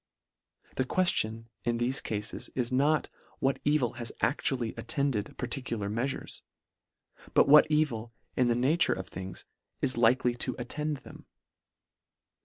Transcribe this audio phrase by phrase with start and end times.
[0.77, 3.07] The queftion in thefe cafes is not,
[3.37, 6.41] what evil has actually attended parti cular meafures—
[7.35, 9.45] but what evil, in the nature of things,
[9.79, 11.27] is likely to attend them.